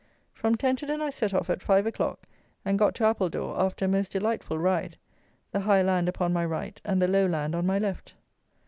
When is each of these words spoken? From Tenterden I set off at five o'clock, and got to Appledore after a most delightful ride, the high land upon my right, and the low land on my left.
From 0.33 0.55
Tenterden 0.57 0.99
I 0.99 1.11
set 1.11 1.31
off 1.31 1.47
at 1.47 1.61
five 1.61 1.85
o'clock, 1.85 2.23
and 2.65 2.79
got 2.79 2.95
to 2.95 3.03
Appledore 3.05 3.55
after 3.59 3.85
a 3.85 3.87
most 3.87 4.11
delightful 4.13 4.57
ride, 4.57 4.97
the 5.51 5.59
high 5.59 5.83
land 5.83 6.09
upon 6.09 6.33
my 6.33 6.43
right, 6.43 6.81
and 6.83 6.99
the 6.99 7.07
low 7.07 7.27
land 7.27 7.53
on 7.53 7.67
my 7.67 7.77
left. 7.77 8.15